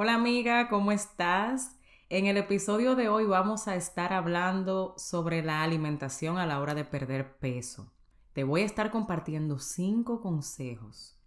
[0.00, 1.76] Hola amiga, ¿cómo estás?
[2.08, 6.76] En el episodio de hoy vamos a estar hablando sobre la alimentación a la hora
[6.76, 7.92] de perder peso.
[8.32, 11.18] Te voy a estar compartiendo cinco consejos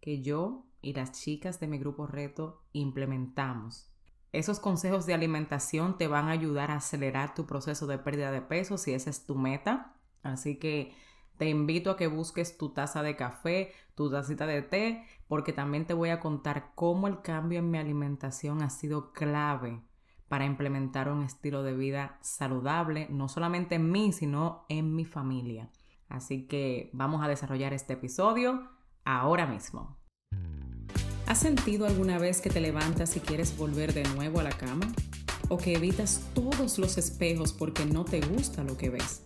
[0.00, 3.92] que yo y las chicas de mi grupo reto implementamos.
[4.32, 8.40] Esos consejos de alimentación te van a ayudar a acelerar tu proceso de pérdida de
[8.40, 9.94] peso si esa es tu meta.
[10.22, 10.94] Así que
[11.36, 15.86] te invito a que busques tu taza de café, tu tacita de té, porque también
[15.86, 19.82] te voy a contar cómo el cambio en mi alimentación ha sido clave
[20.28, 25.70] para implementar un estilo de vida saludable, no solamente en mí, sino en mi familia.
[26.08, 28.68] Así que vamos a desarrollar este episodio
[29.04, 29.96] ahora mismo.
[31.26, 34.86] ¿Has sentido alguna vez que te levantas y quieres volver de nuevo a la cama?
[35.48, 39.25] ¿O que evitas todos los espejos porque no te gusta lo que ves?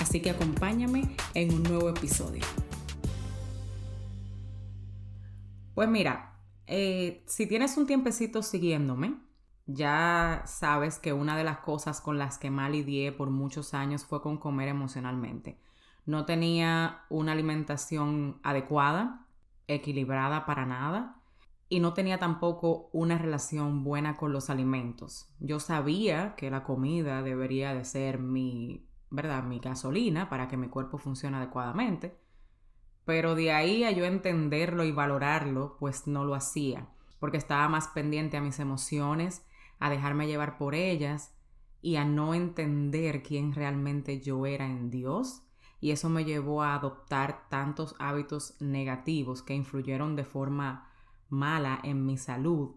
[0.00, 2.42] Así que acompáñame en un nuevo episodio.
[5.74, 9.16] Pues mira, eh, si tienes un tiempecito siguiéndome,
[9.66, 14.04] ya sabes que una de las cosas con las que mal lidié por muchos años
[14.04, 15.60] fue con comer emocionalmente.
[16.06, 19.26] No tenía una alimentación adecuada,
[19.66, 21.20] equilibrada para nada,
[21.68, 25.28] y no tenía tampoco una relación buena con los alimentos.
[25.40, 29.44] Yo sabía que la comida debería de ser mi ¿verdad?
[29.44, 32.18] Mi gasolina para que mi cuerpo funcione adecuadamente.
[33.04, 36.88] Pero de ahí a yo entenderlo y valorarlo, pues no lo hacía,
[37.20, 39.46] porque estaba más pendiente a mis emociones,
[39.78, 41.32] a dejarme llevar por ellas
[41.80, 45.42] y a no entender quién realmente yo era en Dios.
[45.80, 50.90] Y eso me llevó a adoptar tantos hábitos negativos que influyeron de forma
[51.28, 52.76] mala en mi salud,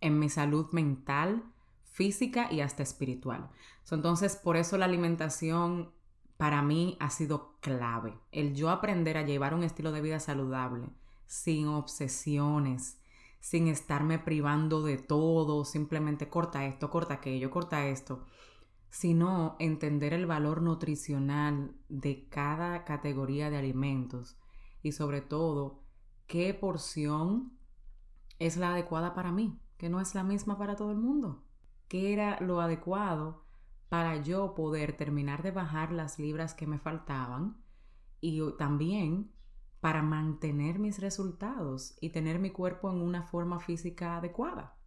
[0.00, 1.44] en mi salud mental,
[1.92, 3.50] física y hasta espiritual.
[3.90, 5.92] entonces, por eso la alimentación
[6.38, 8.18] para mí ha sido clave.
[8.32, 10.88] El yo aprender a llevar un estilo de vida saludable,
[11.26, 12.98] sin obsesiones,
[13.40, 18.24] sin estarme privando de todo, simplemente corta esto, corta aquello, corta esto,
[18.90, 24.36] sino entender el valor nutricional de cada categoría de alimentos
[24.82, 25.82] y sobre todo
[26.26, 27.52] qué porción
[28.38, 31.44] es la adecuada para mí, que no es la misma para todo el mundo
[31.92, 33.44] qué era lo adecuado
[33.90, 37.62] para yo poder terminar de bajar las libras que me faltaban
[38.18, 39.30] y también
[39.80, 44.78] para mantener mis resultados y tener mi cuerpo en una forma física adecuada.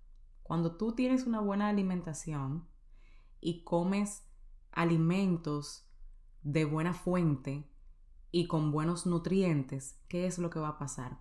[0.41, 2.67] Cuando tú tienes una buena alimentación
[3.39, 4.27] y comes
[4.71, 5.87] alimentos
[6.41, 7.69] de buena fuente
[8.31, 11.19] y con buenos nutrientes, ¿qué es lo que va a pasar?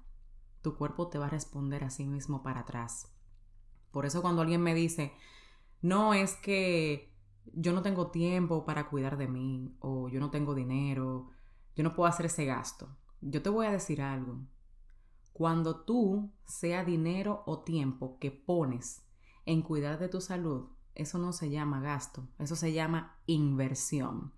[0.63, 3.15] Tu cuerpo te va a responder a sí mismo para atrás.
[3.91, 5.13] Por eso cuando alguien me dice,
[5.85, 7.13] no es que
[7.53, 11.29] yo no tengo tiempo para cuidar de mí o yo no tengo dinero,
[11.77, 12.97] yo no puedo hacer ese gasto.
[13.21, 14.41] Yo te voy a decir algo.
[15.35, 19.07] Cuando tú, sea dinero o tiempo que pones
[19.45, 24.33] en cuidar de tu salud, eso no se llama gasto, eso se llama inversión.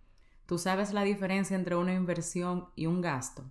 [0.46, 3.44] ¿Tú sabes la diferencia entre una inversión y un gasto?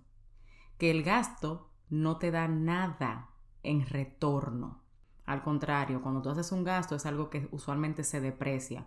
[0.76, 3.30] Que el gasto no te da nada
[3.62, 4.85] en retorno.
[5.26, 8.86] Al contrario, cuando tú haces un gasto es algo que usualmente se deprecia.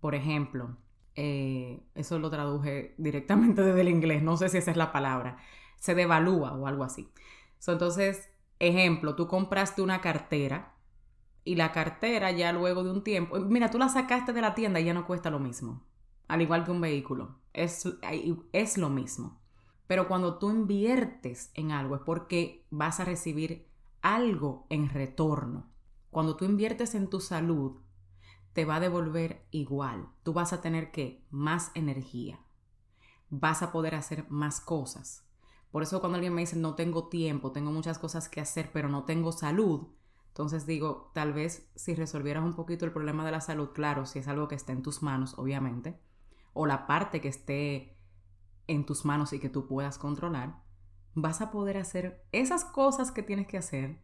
[0.00, 0.76] Por ejemplo,
[1.14, 5.38] eh, eso lo traduje directamente desde el inglés, no sé si esa es la palabra,
[5.78, 7.10] se devalúa o algo así.
[7.66, 10.74] entonces, ejemplo, tú compraste una cartera
[11.44, 14.80] y la cartera ya luego de un tiempo, mira, tú la sacaste de la tienda
[14.80, 15.86] y ya no cuesta lo mismo,
[16.28, 17.84] al igual que un vehículo, es,
[18.52, 19.40] es lo mismo.
[19.86, 23.66] Pero cuando tú inviertes en algo es porque vas a recibir
[24.02, 25.67] algo en retorno.
[26.10, 27.80] Cuando tú inviertes en tu salud,
[28.52, 30.08] te va a devolver igual.
[30.22, 32.40] Tú vas a tener que más energía.
[33.30, 35.24] Vas a poder hacer más cosas.
[35.70, 38.88] Por eso cuando alguien me dice no tengo tiempo, tengo muchas cosas que hacer, pero
[38.88, 39.88] no tengo salud,
[40.38, 44.20] entonces digo, tal vez si resolvieras un poquito el problema de la salud, claro, si
[44.20, 46.00] es algo que está en tus manos, obviamente,
[46.52, 47.98] o la parte que esté
[48.68, 50.62] en tus manos y que tú puedas controlar,
[51.14, 54.00] vas a poder hacer esas cosas que tienes que hacer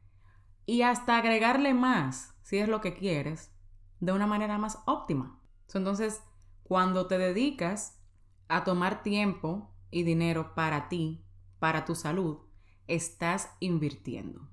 [0.67, 3.53] y hasta agregarle más, si es lo que quieres,
[4.01, 5.39] de una manera más óptima.
[5.75, 6.23] Entonces,
[6.63, 8.01] cuando te dedicas
[8.49, 11.25] a tomar tiempo y dinero para ti,
[11.59, 12.39] para tu salud,
[12.87, 14.49] estás invirtiendo.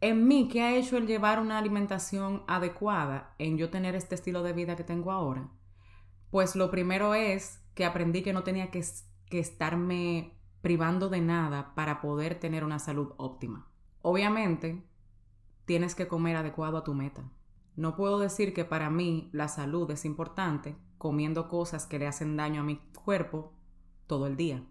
[0.00, 4.42] en mí, ¿qué ha hecho el llevar una alimentación adecuada en yo tener este estilo
[4.42, 5.48] de vida que tengo ahora?
[6.30, 8.82] Pues lo primero es que aprendí que no tenía que,
[9.26, 13.68] que estarme privando de nada para poder tener una salud óptima.
[14.00, 14.82] Obviamente,
[15.72, 17.24] tienes que comer adecuado a tu meta.
[17.76, 22.36] No puedo decir que para mí la salud es importante comiendo cosas que le hacen
[22.36, 23.54] daño a mi cuerpo
[24.06, 24.62] todo el día.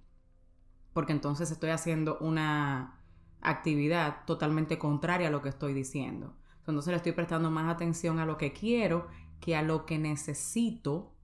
[0.94, 3.01] Porque entonces estoy haciendo una
[3.42, 6.36] actividad totalmente contraria a lo que estoy diciendo.
[6.59, 9.07] Entonces le estoy prestando más atención a lo que quiero
[9.39, 11.15] que a lo que necesito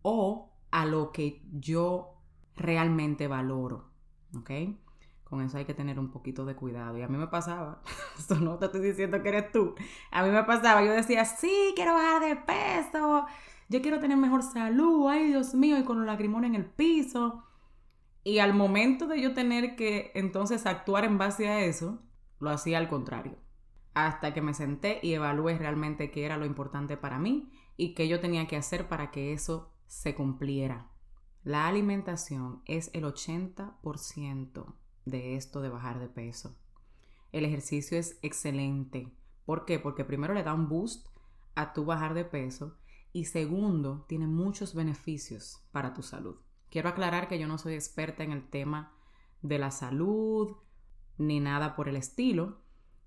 [0.00, 2.14] o a lo que yo
[2.56, 3.90] realmente valoro.
[4.34, 4.52] ¿Ok?
[5.28, 6.96] Con eso hay que tener un poquito de cuidado.
[6.96, 7.82] Y a mí me pasaba,
[8.18, 9.74] esto no te estoy diciendo que eres tú,
[10.10, 13.26] a mí me pasaba, yo decía, sí, quiero bajar de peso,
[13.68, 17.44] yo quiero tener mejor salud, ay Dios mío, y con los lagrimones en el piso.
[18.24, 22.02] Y al momento de yo tener que entonces actuar en base a eso,
[22.40, 23.36] lo hacía al contrario.
[23.94, 28.08] Hasta que me senté y evalué realmente qué era lo importante para mí y qué
[28.08, 30.90] yo tenía que hacer para que eso se cumpliera.
[31.42, 34.74] La alimentación es el 80%
[35.10, 36.56] de esto de bajar de peso.
[37.32, 39.12] El ejercicio es excelente.
[39.44, 39.78] ¿Por qué?
[39.78, 41.06] Porque primero le da un boost
[41.54, 42.76] a tu bajar de peso
[43.12, 46.36] y segundo, tiene muchos beneficios para tu salud.
[46.70, 48.92] Quiero aclarar que yo no soy experta en el tema
[49.42, 50.56] de la salud
[51.16, 52.60] ni nada por el estilo,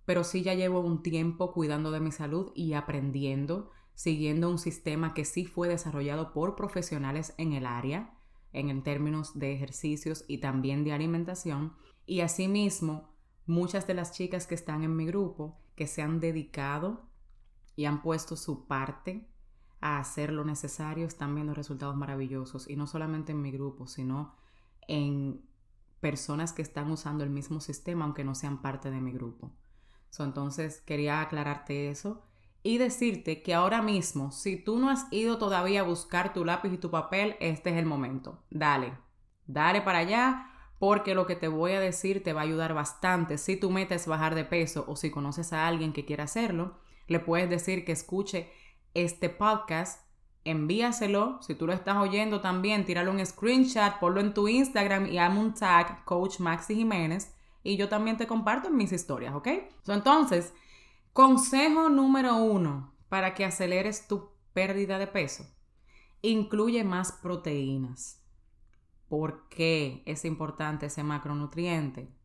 [0.05, 5.13] pero sí ya llevo un tiempo cuidando de mi salud y aprendiendo, siguiendo un sistema
[5.13, 8.17] que sí fue desarrollado por profesionales en el área,
[8.51, 11.73] en términos de ejercicios y también de alimentación.
[12.05, 13.13] Y asimismo,
[13.45, 17.09] muchas de las chicas que están en mi grupo, que se han dedicado
[17.75, 19.27] y han puesto su parte
[19.79, 22.69] a hacer lo necesario, están viendo resultados maravillosos.
[22.69, 24.35] Y no solamente en mi grupo, sino
[24.87, 25.41] en
[25.99, 29.51] personas que están usando el mismo sistema, aunque no sean parte de mi grupo.
[30.19, 32.23] entonces, quería aclararte eso
[32.63, 36.73] y decirte que ahora mismo, si tú no has ido todavía a buscar tu lápiz
[36.73, 38.43] y tu papel, este es el momento.
[38.49, 38.97] Dale,
[39.47, 40.50] dale para allá.
[40.81, 43.37] Porque lo que te voy a decir te va a ayudar bastante.
[43.37, 47.19] Si tú metes bajar de peso o si conoces a alguien que quiera hacerlo, le
[47.19, 48.51] puedes decir que escuche
[48.95, 50.01] este podcast,
[50.43, 51.39] envíaselo.
[51.43, 55.41] Si tú lo estás oyendo también, tíralo un screenshot, ponlo en tu Instagram y hazme
[55.41, 57.31] un tag, Coach Maxi Jiménez.
[57.61, 59.49] Y yo también te comparto mis historias, ¿ok?
[59.85, 60.51] entonces,
[61.13, 65.45] consejo número uno para que aceleres tu pérdida de peso.
[66.23, 68.20] Incluye más proteínas.
[69.11, 72.15] ¿Por qué es importante ese macronutriente?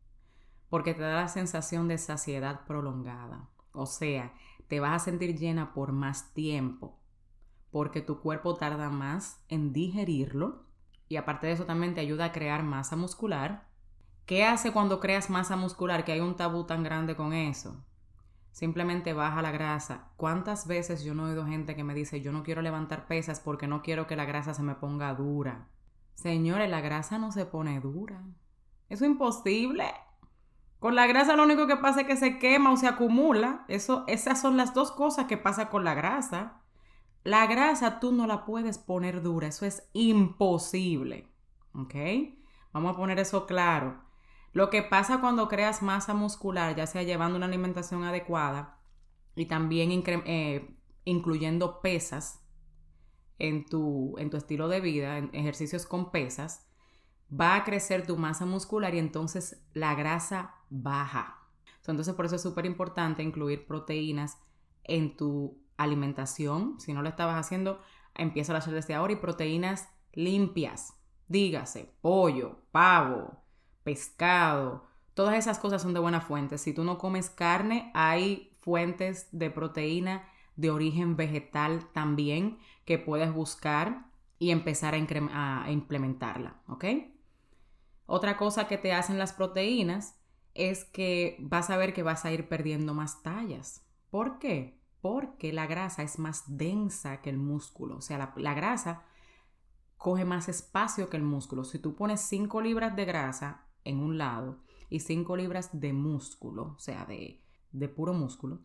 [0.69, 3.49] Porque te da la sensación de saciedad prolongada.
[3.73, 4.33] O sea,
[4.69, 6.97] te vas a sentir llena por más tiempo,
[7.71, 10.63] porque tu cuerpo tarda más en digerirlo
[11.09, 13.67] y aparte de eso también te ayuda a crear masa muscular.
[14.25, 16.05] ¿Qué hace cuando creas masa muscular?
[16.05, 17.83] Que hay un tabú tan grande con eso.
[18.51, 20.13] Simplemente baja la grasa.
[20.15, 23.41] ¿Cuántas veces yo no he oído gente que me dice yo no quiero levantar pesas
[23.41, 25.67] porque no quiero que la grasa se me ponga dura?
[26.17, 28.23] Señores, la grasa no se pone dura.
[28.89, 29.85] Eso es imposible.
[30.79, 33.65] Con la grasa lo único que pasa es que se quema o se acumula.
[33.67, 36.63] Eso, esas son las dos cosas que pasa con la grasa.
[37.23, 41.31] La grasa tú no la puedes poner dura, eso es imposible.
[41.73, 41.93] ¿Ok?
[42.73, 44.01] Vamos a poner eso claro.
[44.53, 48.79] Lo que pasa cuando creas masa muscular, ya sea llevando una alimentación adecuada
[49.35, 49.91] y también
[50.25, 50.75] eh,
[51.05, 52.46] incluyendo pesas
[53.39, 56.67] en tu, en tu estilo de vida, en ejercicios con pesas,
[57.31, 61.37] va a crecer tu masa muscular y entonces la grasa baja.
[61.87, 64.37] Entonces por eso es súper importante incluir proteínas
[64.83, 66.79] en tu alimentación.
[66.79, 67.79] Si no lo estabas haciendo,
[68.13, 70.93] empieza a hacer desde ahora y proteínas limpias.
[71.27, 73.41] Dígase, pollo, pavo,
[73.83, 74.85] pescado.
[75.13, 76.57] Todas esas cosas son de buena fuente.
[76.57, 80.27] Si tú no comes carne, hay fuentes de proteína
[80.57, 86.85] de origen vegetal también que puedes buscar y empezar a, implementarla, ¿ok?
[88.05, 90.21] Otra cosa que te hacen las proteínas
[90.53, 93.85] es que vas a ver que vas a ir perdiendo más tallas.
[94.09, 94.79] ¿Por qué?
[95.01, 97.97] Porque la grasa es más densa que el músculo.
[97.97, 99.03] O sea, la, grasa
[99.97, 101.65] coge más espacio que el músculo.
[101.65, 106.75] Si tú pones 5 libras de grasa en un lado y 5 libras de músculo,
[106.77, 108.61] o sea, de, de puro músculo,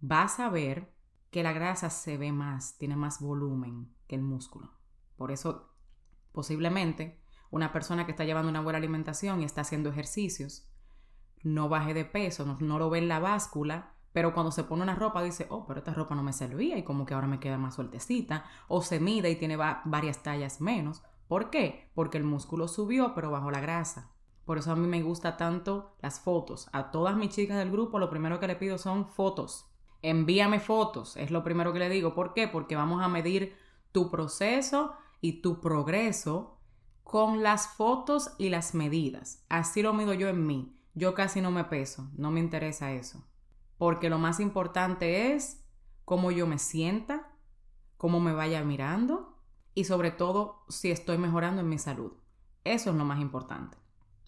[0.00, 0.92] vas a ver
[1.30, 4.70] que la grasa se ve más, tiene más volumen que el músculo.
[5.16, 5.70] Por eso,
[6.32, 7.20] posiblemente,
[7.50, 10.68] una persona que está llevando una buena alimentación y está haciendo ejercicios,
[11.42, 14.96] no baje de peso, no, lo ve en la báscula, pero cuando se pone una
[14.96, 17.58] ropa dice, oh, pero esta ropa no me servía y como que ahora me queda
[17.58, 21.02] más sueltecita, o se mide y tiene varias tallas menos.
[21.28, 21.90] ¿Por qué?
[21.94, 24.10] Porque el músculo subió pero bajó la grasa.
[24.44, 26.68] Por eso a mí me gusta tanto las fotos.
[26.72, 29.69] A todas mis chicas del grupo lo primero que le pido son fotos.
[30.02, 32.14] Envíame fotos, es lo primero que le digo.
[32.14, 32.48] ¿Por qué?
[32.48, 33.54] Porque vamos a medir
[33.92, 36.58] tu proceso y tu progreso
[37.02, 39.44] con las fotos y las medidas.
[39.48, 40.76] Así lo mido yo en mí.
[40.94, 43.24] Yo casi no me peso, no me interesa eso.
[43.78, 45.64] Porque lo más importante es
[46.04, 47.32] cómo yo me sienta,
[47.96, 49.36] cómo me vaya mirando
[49.74, 52.12] y sobre todo si estoy mejorando en mi salud.
[52.64, 53.76] Eso es lo más importante.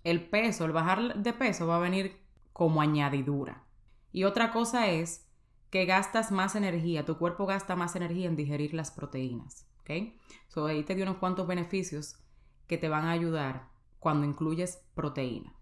[0.04, 2.20] El peso, el bajar de peso va a venir
[2.52, 3.64] como añadidura.
[4.12, 5.28] Y otra cosa es
[5.72, 9.66] que gastas más energía, tu cuerpo gasta más energía en digerir las proteínas.
[9.80, 10.12] ¿Ok?
[10.48, 12.20] So, ahí te dio unos cuantos beneficios
[12.66, 15.56] que te van a ayudar cuando incluyes proteína.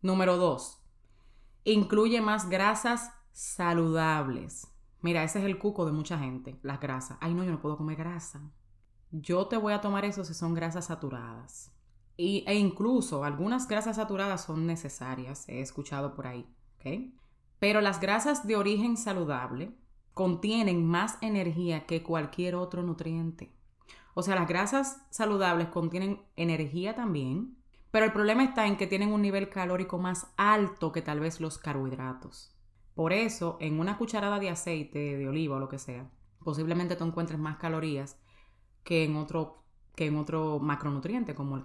[0.00, 0.82] Número dos,
[1.64, 4.68] incluye más grasas saludables.
[5.02, 7.18] Mira, ese es el cuco de mucha gente, las grasas.
[7.20, 8.40] Ay, no, yo no puedo comer grasa.
[9.10, 11.70] Yo te voy a tomar eso si son grasas saturadas.
[12.16, 16.48] Y, e incluso algunas grasas saturadas son necesarias, he escuchado por ahí.
[16.78, 17.20] ¿ok?
[17.62, 19.70] Pero las grasas de origen saludable
[20.14, 23.54] contienen más energía que cualquier otro nutriente.
[24.14, 27.56] O sea, las grasas saludables contienen energía también,
[27.92, 31.40] pero el problema está en que tienen un nivel calórico más alto que tal vez
[31.40, 32.52] los carbohidratos.
[32.96, 37.04] Por eso, en una cucharada de aceite de oliva o lo que sea, posiblemente tú
[37.04, 38.20] encuentres más calorías
[38.82, 39.62] que en otro,
[39.94, 41.62] que en otro macronutriente, como el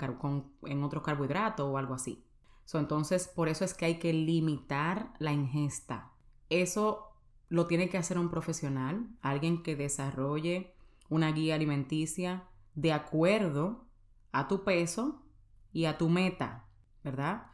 [0.65, 2.26] en otro carbohidrato o algo así
[2.73, 6.11] entonces, por eso es que hay que limitar la ingesta.
[6.49, 7.13] Eso
[7.49, 10.75] lo tiene que hacer un profesional, alguien que desarrolle
[11.09, 13.87] una guía alimenticia de acuerdo
[14.33, 15.23] a tu peso
[15.71, 16.67] y a tu meta,
[17.03, 17.47] ¿verdad?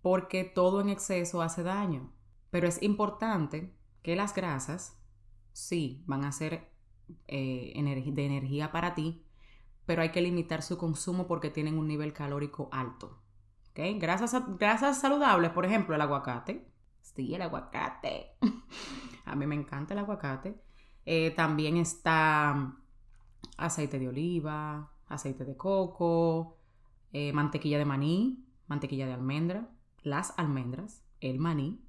[0.00, 2.12] Porque todo en exceso hace daño.
[2.50, 5.00] Pero es importante que las grasas,
[5.52, 6.70] sí, van a ser
[7.26, 9.24] eh, de energía para ti,
[9.86, 13.21] pero hay que limitar su consumo porque tienen un nivel calórico alto.
[13.74, 16.66] Grasas, grasas saludables, por ejemplo, el aguacate.
[17.00, 18.32] Sí, el aguacate.
[19.24, 20.60] A mí me encanta el aguacate.
[21.04, 22.76] Eh, también está mm,
[23.56, 26.58] aceite de oliva, aceite de coco,
[27.12, 29.68] eh, mantequilla de maní, mantequilla de almendra,
[30.02, 31.80] las almendras, el maní.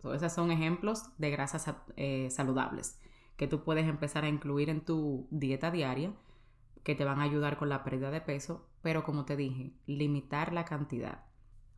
[0.00, 2.98] Todos esos son ejemplos de grasas eh, saludables
[3.36, 6.12] que tú puedes empezar a incluir en tu dieta diaria
[6.82, 10.52] que te van a ayudar con la pérdida de peso, pero como te dije, limitar
[10.52, 11.24] la cantidad.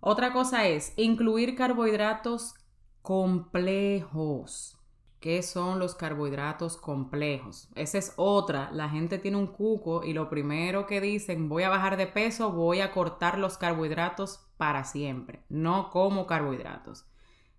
[0.00, 2.54] Otra cosa es incluir carbohidratos
[3.02, 4.78] complejos.
[5.20, 7.68] ¿Qué son los carbohidratos complejos?
[7.74, 8.70] Esa es otra.
[8.72, 12.52] La gente tiene un cuco y lo primero que dicen, voy a bajar de peso,
[12.52, 15.42] voy a cortar los carbohidratos para siempre.
[15.48, 17.04] No como carbohidratos.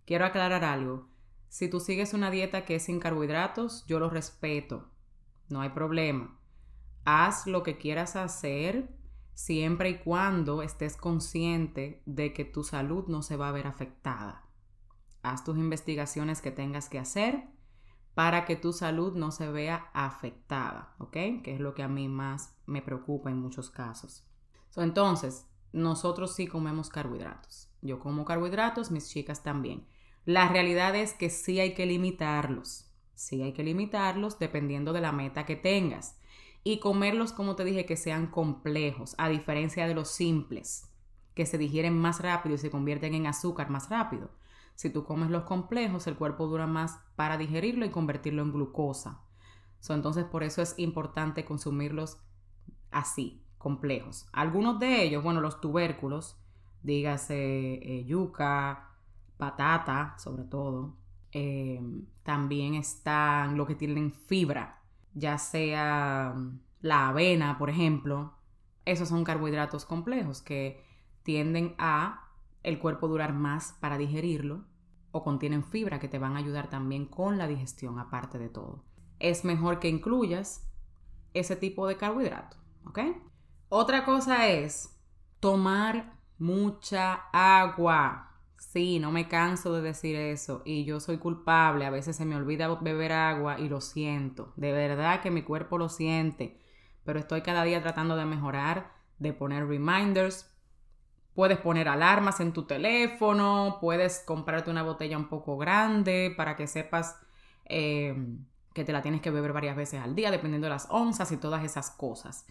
[0.05, 1.09] Quiero aclarar algo.
[1.49, 4.89] Si tú sigues una dieta que es sin carbohidratos, yo lo respeto.
[5.49, 6.39] No hay problema.
[7.03, 8.87] Haz lo que quieras hacer
[9.39, 14.43] siempre y cuando estés consciente de que tu salud no se va a ver afectada.
[15.21, 17.47] Haz tus investigaciones que tengas que hacer
[18.15, 21.13] para que tu salud no se vea afectada, ¿ok?
[21.41, 24.27] Que es lo que a mí más me preocupa en muchos casos.
[24.75, 27.71] entonces, nosotros sí comemos carbohidratos.
[27.81, 29.87] Yo como carbohidratos, mis chicas también.
[30.25, 32.91] La realidad es que sí hay que limitarlos.
[33.15, 36.18] Sí hay que limitarlos dependiendo de la meta que tengas
[36.63, 40.89] y comerlos, como te dije, que sean complejos, a diferencia de los simples,
[41.33, 44.29] que se digieren más rápido y se convierten en azúcar más rápido.
[44.75, 49.21] Si tú comes los complejos, el cuerpo dura más para digerirlo y convertirlo en glucosa.
[49.89, 52.17] entonces, por eso es importante consumirlos
[52.91, 54.27] así, complejos.
[54.31, 56.37] Algunos de ellos, bueno, los tubérculos,
[56.81, 58.95] dígase eh, yuca,
[59.37, 60.95] patata, sobre todo.
[61.31, 61.81] Eh,
[62.23, 64.78] también están lo que tienen fibra,
[65.13, 68.33] ya sea mm, la avena, por ejemplo,
[68.85, 70.83] esos son carbohidratos complejos que
[71.23, 72.29] tienden a
[72.63, 74.65] el cuerpo durar más para digerirlo
[75.11, 78.83] o contienen fibra que te van a ayudar también con la digestión aparte de todo.
[79.19, 80.69] Es mejor que incluyas
[81.33, 82.99] ese tipo de carbohidrato, ¿ok?
[83.69, 84.99] Otra cosa es
[85.39, 88.28] tomar mucha agua.
[88.59, 91.85] Sí, no me canso de decir eso y yo soy culpable.
[91.85, 94.53] A veces se me olvida beber agua y lo siento.
[94.57, 96.59] De verdad que mi cuerpo lo siente.
[97.05, 100.53] Pero estoy cada día tratando de mejorar, de poner reminders.
[101.33, 106.67] Puedes poner alarmas en tu teléfono, puedes comprarte una botella un poco grande para que
[106.67, 107.17] sepas
[107.65, 108.13] eh,
[108.73, 111.37] que te la tienes que beber varias veces al día, dependiendo de las onzas y
[111.37, 112.45] todas esas cosas.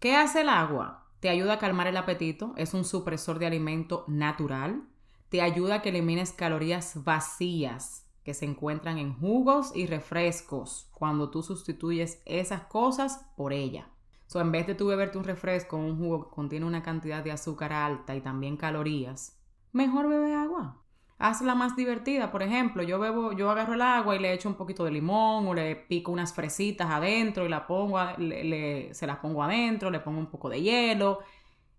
[0.00, 1.06] ¿Qué hace el agua?
[1.20, 4.82] Te ayuda a calmar el apetito, es un supresor de alimento natural
[5.28, 11.30] te ayuda a que elimines calorías vacías que se encuentran en jugos y refrescos cuando
[11.30, 13.88] tú sustituyes esas cosas por ella.
[14.34, 17.30] en vez de tú beberte un refresco o un jugo que contiene una cantidad de
[17.30, 19.38] azúcar alta y también calorías,
[19.72, 20.82] mejor bebe agua.
[21.18, 22.30] Hazla más divertida.
[22.30, 25.46] Por ejemplo, yo bebo, yo agarro el agua y le echo un poquito de limón
[25.46, 30.18] o le pico unas fresitas adentro y la pongo, se las pongo adentro, le pongo
[30.18, 31.20] un poco de hielo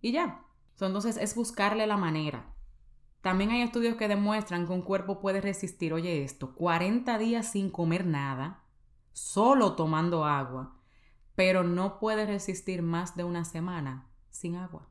[0.01, 0.42] y ya.
[0.80, 2.57] Entonces es buscarle la manera.
[3.27, 7.69] También hay estudios que demuestran que un cuerpo puede resistir, oye esto, 40 días sin
[7.69, 8.63] comer nada,
[9.12, 10.77] solo tomando agua,
[11.36, 14.88] pero no puede resistir más de una semana sin agua.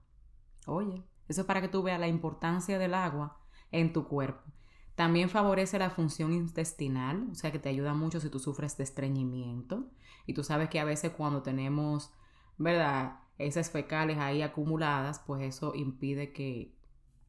[0.66, 3.40] Oye, eso es para que tú veas la importancia del agua
[3.72, 4.52] en tu cuerpo.
[4.96, 8.84] También favorece la función intestinal, o sea que te ayuda mucho si tú sufres de
[8.84, 9.86] estreñimiento.
[10.26, 12.12] Y tú sabes que a veces cuando tenemos,
[12.58, 13.18] ¿verdad?
[13.38, 16.75] Esas fecales ahí acumuladas, pues eso impide que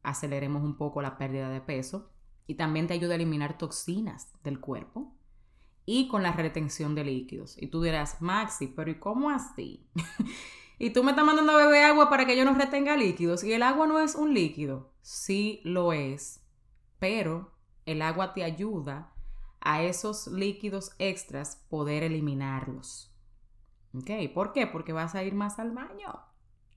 [0.04, 2.12] aceleremos un poco la pérdida de peso.
[2.46, 5.14] Y también te ayuda a eliminar toxinas del cuerpo
[5.86, 7.62] y con la retención de líquidos.
[7.62, 9.90] Y tú dirás, Maxi, pero ¿y cómo así?
[10.80, 13.44] y tú me estás mandando a beber agua para que yo no retenga líquidos.
[13.44, 16.46] Y el agua no es un líquido sí lo es,
[17.00, 17.54] pero
[17.86, 19.14] el agua te ayuda
[19.62, 23.16] a esos líquidos extras poder eliminarlos.
[23.94, 24.10] ¿Ok?
[24.34, 24.68] ¿Por qué?
[24.68, 26.14] Porque vas a ir más al baño.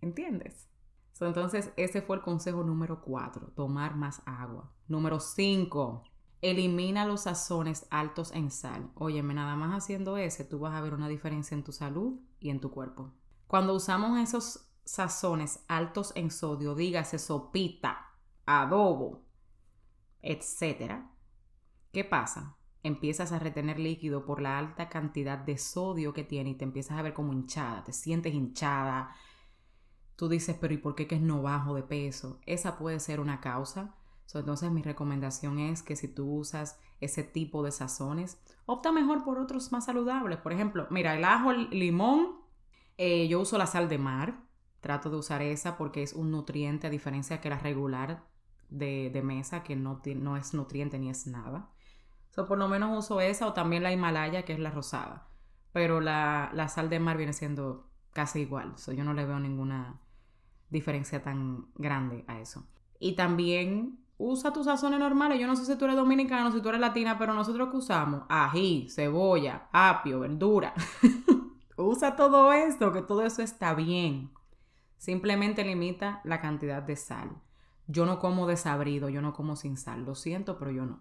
[0.00, 0.70] ¿Entiendes?
[1.27, 4.73] Entonces, ese fue el consejo número cuatro, tomar más agua.
[4.89, 6.05] Número cinco,
[6.41, 8.91] elimina los sazones altos en sal.
[8.95, 12.50] Óyeme, nada más haciendo ese, tú vas a ver una diferencia en tu salud y
[12.50, 13.12] en tu cuerpo.
[13.47, 18.15] Cuando usamos esos sazones altos en sodio, dígase sopita,
[18.47, 19.23] adobo,
[20.23, 21.11] etcétera,
[21.93, 22.57] ¿qué pasa?
[22.83, 26.99] Empiezas a retener líquido por la alta cantidad de sodio que tiene y te empiezas
[26.99, 29.15] a ver como hinchada, te sientes hinchada.
[30.21, 32.41] Tú dices, pero ¿y por qué que no bajo de peso?
[32.45, 33.95] Esa puede ser una causa.
[34.35, 39.39] entonces mi recomendación es que si tú usas ese tipo de sazones, opta mejor por
[39.39, 40.37] otros más saludables.
[40.37, 42.37] Por ejemplo, mira, el ajo, el limón,
[42.99, 44.45] eh, yo uso la sal de mar.
[44.83, 48.29] Trato de usar esa porque es un nutriente a diferencia que la regular
[48.69, 51.71] de, mesa que no, no, es nutriente ni es nada.
[52.29, 55.31] So, por lo menos uso esa o también la Himalaya, que es la rosada.
[55.73, 58.77] Pero la, sal de mar viene siendo casi igual.
[58.77, 59.99] So, yo no le veo ninguna
[60.71, 62.67] diferencia tan grande a eso.
[62.99, 65.41] Y también usa tus sazones normales.
[65.41, 68.23] Yo no sé si tú eres dominicano, si tú eres latina, pero nosotros que usamos
[68.28, 70.75] ají, cebolla, apio, verdura.
[71.76, 74.30] usa todo esto, que todo eso está bien.
[74.99, 77.30] Simplemente limita la cantidad de sal.
[77.87, 80.04] Yo no como desabrido, yo no como sin sal.
[80.04, 81.00] Lo siento, pero yo no.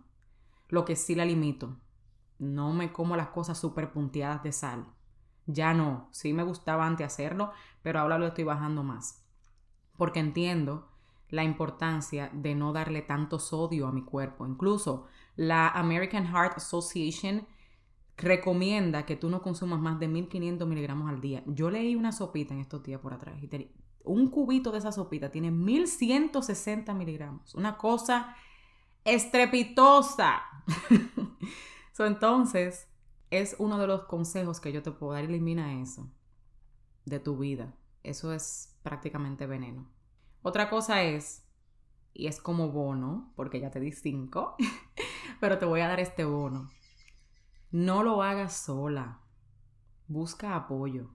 [0.69, 1.77] Lo que sí la limito.
[2.39, 4.86] No me como las cosas súper punteadas de sal.
[5.45, 6.08] Ya no.
[6.12, 7.51] Sí me gustaba antes hacerlo,
[7.82, 9.25] pero ahora lo estoy bajando más.
[9.99, 10.88] Porque entiendo
[11.29, 14.47] la importancia de no darle tanto sodio a mi cuerpo.
[14.47, 17.45] Incluso la American Heart Association
[18.17, 21.43] recomienda que tú no consumas más de 1500 miligramos al día.
[21.45, 23.71] Yo leí una sopita en estos días por atrás y
[24.03, 27.53] un cubito de esa sopita tiene 1160 miligramos.
[27.53, 28.35] Una cosa
[29.03, 30.41] estrepitosa.
[31.99, 32.88] entonces,
[33.29, 35.25] es uno de los consejos que yo te puedo dar.
[35.25, 36.09] Elimina eso
[37.05, 37.73] de tu vida.
[38.03, 39.89] Eso es prácticamente veneno.
[40.41, 41.45] Otra cosa es,
[42.13, 44.55] y es como bono, porque ya te di cinco,
[45.39, 46.69] pero te voy a dar este bono.
[47.71, 49.21] No lo hagas sola.
[50.07, 51.12] Busca apoyo.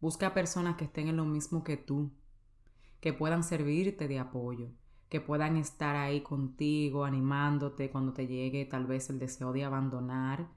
[0.00, 2.12] Busca personas que estén en lo mismo que tú
[3.00, 4.70] que puedan servirte de apoyo,
[5.08, 10.48] que puedan estar ahí contigo, animándote cuando te llegue tal vez el deseo de abandonar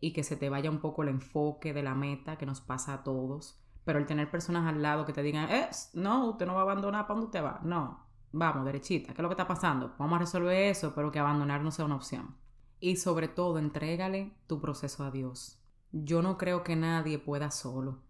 [0.00, 2.92] y que se te vaya un poco el enfoque de la meta que nos pasa
[2.94, 3.60] a todos.
[3.86, 6.64] Pero el tener personas al lado que te digan, eh, no, usted no va a
[6.64, 7.60] abandonar, ¿para dónde usted va?
[7.64, 9.94] No, vamos, derechita, ¿qué es lo que está pasando?
[9.98, 12.36] Vamos a resolver eso, pero que abandonar no sea una opción.
[12.80, 15.62] Y sobre todo, entrégale tu proceso a Dios.
[15.92, 18.02] Yo no creo que nadie pueda solo.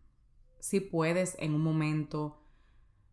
[0.59, 2.41] Si puedes en un momento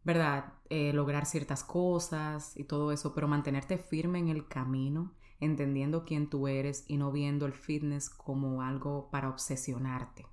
[0.03, 0.53] ¿verdad?
[0.69, 6.29] Eh, lograr ciertas cosas y todo eso, pero mantenerte firme en el camino, entendiendo quién
[6.29, 10.25] tú eres y no viendo el fitness como algo para obsesionarte,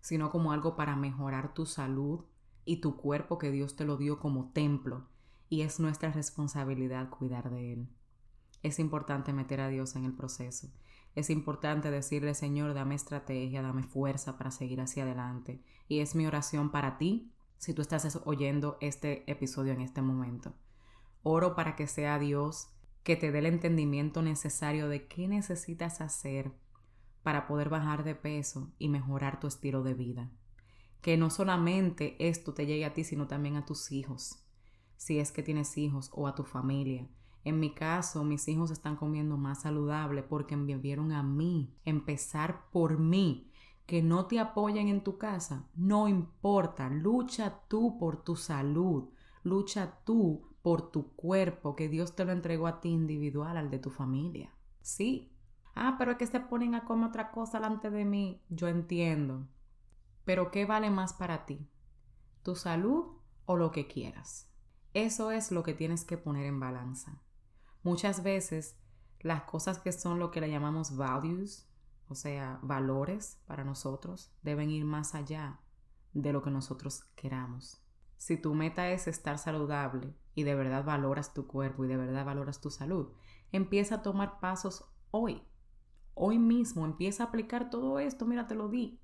[0.00, 2.24] sino como algo para mejorar tu salud
[2.64, 5.06] y tu cuerpo que Dios te lo dio como templo
[5.48, 7.88] y es nuestra responsabilidad cuidar de él.
[8.62, 10.68] Es importante meter a Dios en el proceso.
[11.14, 15.60] Es importante decirle, Señor, dame estrategia, dame fuerza para seguir hacia adelante.
[15.88, 20.54] Y es mi oración para ti si tú estás oyendo este episodio en este momento.
[21.22, 22.68] Oro para que sea Dios
[23.02, 26.52] que te dé el entendimiento necesario de qué necesitas hacer
[27.22, 30.30] para poder bajar de peso y mejorar tu estilo de vida.
[31.00, 34.44] Que no solamente esto te llegue a ti, sino también a tus hijos,
[34.96, 37.08] si es que tienes hijos o a tu familia.
[37.44, 42.68] En mi caso, mis hijos están comiendo más saludable porque me vieron a mí empezar
[42.70, 43.50] por mí
[43.86, 49.08] que no te apoyen en tu casa, no importa, lucha tú por tu salud,
[49.42, 53.78] lucha tú por tu cuerpo que Dios te lo entregó a ti individual, al de
[53.78, 54.54] tu familia.
[54.80, 55.32] Sí.
[55.74, 58.42] Ah, pero es que se ponen a comer otra cosa delante de mí.
[58.48, 59.46] Yo entiendo.
[60.24, 61.68] Pero ¿qué vale más para ti?
[62.42, 64.50] ¿Tu salud o lo que quieras?
[64.94, 67.22] Eso es lo que tienes que poner en balanza.
[67.82, 68.76] Muchas veces
[69.20, 71.68] las cosas que son lo que le llamamos values,
[72.08, 75.60] o sea, valores para nosotros, deben ir más allá
[76.12, 77.82] de lo que nosotros queramos.
[78.16, 82.24] Si tu meta es estar saludable y de verdad valoras tu cuerpo y de verdad
[82.24, 83.12] valoras tu salud,
[83.52, 85.42] empieza a tomar pasos hoy.
[86.14, 89.00] Hoy mismo empieza a aplicar todo esto, mira, te lo di.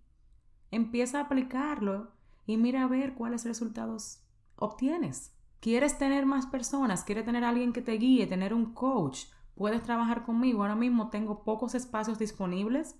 [0.71, 2.13] Empieza a aplicarlo
[2.47, 4.23] y mira a ver cuáles resultados
[4.57, 5.35] obtienes.
[5.61, 7.05] ¿Quieres tener más personas?
[7.05, 9.25] ¿Quieres tener alguien que te guíe, tener un coach?
[9.55, 10.63] Puedes trabajar conmigo.
[10.63, 12.97] Ahora mismo tengo pocos espacios disponibles,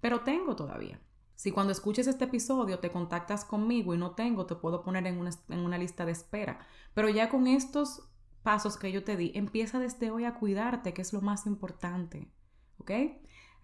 [0.00, 1.00] pero tengo todavía.
[1.34, 5.18] Si cuando escuches este episodio te contactas conmigo y no tengo, te puedo poner en
[5.18, 6.60] una, en una lista de espera.
[6.94, 8.08] Pero ya con estos
[8.42, 12.30] pasos que yo te di, empieza desde hoy a cuidarte, que es lo más importante.
[12.78, 12.90] ¿Ok?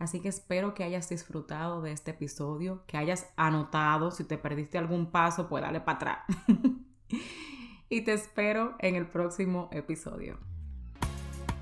[0.02, 4.10] Así que espero que hayas disfrutado de este episodio, que hayas anotado.
[4.10, 6.18] Si te perdiste algún paso, pues dale para atrás.
[7.88, 10.40] y te espero en el próximo episodio.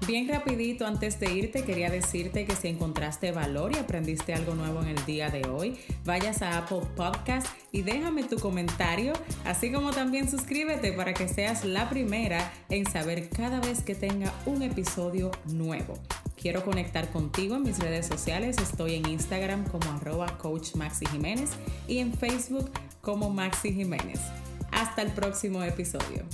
[0.06, 4.80] Bien rapidito, antes de irte, quería decirte que si encontraste valor y aprendiste algo nuevo
[4.80, 9.12] en el día de hoy, vayas a Apple Podcast y déjame tu comentario,
[9.44, 14.32] así como también suscríbete para que seas la primera en saber cada vez que tenga
[14.46, 16.00] un episodio nuevo.
[16.40, 18.56] Quiero conectar contigo en mis redes sociales.
[18.58, 21.50] Estoy en Instagram como arroba coach Maxi Jiménez
[21.86, 22.70] y en Facebook
[23.02, 24.20] como Maxi Jiménez.
[24.72, 26.24] Hasta el próximo episodio.